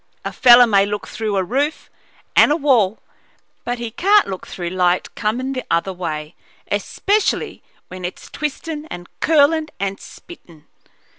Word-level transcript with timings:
A 0.25 0.33
feller 0.33 0.65
may 0.65 0.83
look 0.83 1.07
through 1.07 1.37
a 1.37 1.43
roof 1.43 1.87
and 2.35 2.51
a 2.51 2.55
wall, 2.55 2.97
but 3.63 3.77
he 3.77 3.91
can't 3.91 4.25
look 4.25 4.47
through 4.47 4.71
light 4.71 5.13
comin' 5.13 5.53
the 5.53 5.63
other 5.69 5.93
way, 5.93 6.33
especially 6.71 7.61
when 7.87 8.03
it's 8.03 8.27
twistin' 8.27 8.87
and 8.89 9.07
curlin' 9.19 9.69
and 9.79 9.99
spittin'." 9.99 10.65